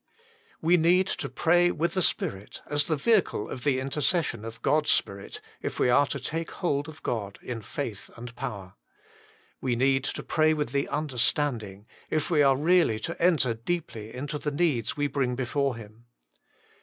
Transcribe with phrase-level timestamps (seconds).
[0.63, 4.59] We need to pray with the spirit, as the vehicle of the inter cession of
[4.63, 8.73] God s Spirit, if we are to take hold of God in faith and power.
[9.61, 14.39] We need to pray with the understanding, if we are really to enter deeply into
[14.39, 16.05] the needs we bring before Him.